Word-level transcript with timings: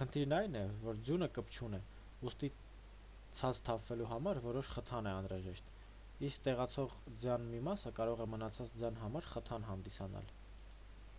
խնդիրն 0.00 0.34
այն 0.36 0.52
է 0.60 0.60
որ 0.84 1.00
ձյունը 1.08 1.26
կպչուն 1.38 1.72
է 1.78 1.80
ուստի 2.30 2.50
ցած 3.40 3.60
թափվելու 3.70 4.06
համար 4.12 4.40
որոշ 4.46 4.70
խթան 4.76 5.10
է 5.12 5.18
անհրաժեշտ 5.24 5.74
իսկ 6.32 6.46
տեղացող 6.48 6.94
ձյան 7.24 7.50
մի 7.56 7.64
մասը 7.70 7.94
կարող 8.02 8.26
է 8.30 8.32
մնացած 8.38 8.76
ձյան 8.80 9.02
համար 9.06 9.28
խթան 9.36 9.68
հանդիսանալ 9.74 10.32